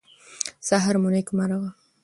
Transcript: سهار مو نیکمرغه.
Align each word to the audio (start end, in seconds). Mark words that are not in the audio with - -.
سهار 0.67 0.95
مو 1.01 1.09
نیکمرغه. 1.13 1.69